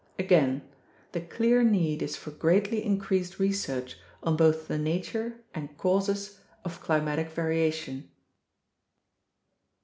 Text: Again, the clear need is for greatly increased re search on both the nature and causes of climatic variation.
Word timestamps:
Again, 0.17 0.63
the 1.11 1.21
clear 1.21 1.61
need 1.61 2.01
is 2.01 2.15
for 2.17 2.31
greatly 2.31 2.83
increased 2.83 3.37
re 3.37 3.51
search 3.51 3.97
on 4.23 4.35
both 4.35 4.67
the 4.67 4.79
nature 4.79 5.41
and 5.53 5.77
causes 5.77 6.39
of 6.65 6.81
climatic 6.81 7.29
variation. 7.29 8.09